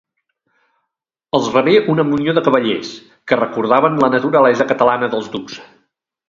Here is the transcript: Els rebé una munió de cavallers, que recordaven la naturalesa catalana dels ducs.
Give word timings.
Els 1.39 1.49
rebé 1.55 1.75
una 1.95 2.05
munió 2.07 2.35
de 2.37 2.43
cavallers, 2.47 2.95
que 3.33 3.39
recordaven 3.43 4.01
la 4.05 4.11
naturalesa 4.15 4.69
catalana 4.73 5.11
dels 5.15 5.31
ducs. 5.37 5.61